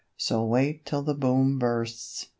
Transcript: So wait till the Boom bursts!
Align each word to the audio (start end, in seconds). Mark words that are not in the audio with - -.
So 0.17 0.43
wait 0.43 0.83
till 0.83 1.03
the 1.03 1.13
Boom 1.13 1.59
bursts! 1.59 2.25